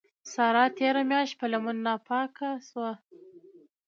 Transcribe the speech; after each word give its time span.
سارا 0.33 0.65
تېره 0.77 1.01
مياشت 1.09 1.33
په 1.39 1.45
لمن 1.51 1.77
ناپاکه 1.85 2.49
سوه. 2.69 2.91